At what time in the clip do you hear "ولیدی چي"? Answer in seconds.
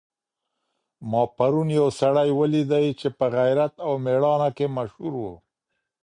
2.39-3.07